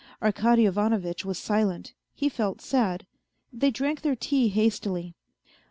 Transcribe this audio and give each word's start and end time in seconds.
Arkady 0.19 0.65
Ivanovitch 0.65 1.23
was 1.25 1.37
silent, 1.37 1.93
he 2.15 2.27
felt 2.27 2.59
sad. 2.59 3.05
They 3.53 3.69
drank 3.69 4.01
their 4.01 4.15
tea 4.15 4.47
hastily. 4.47 5.13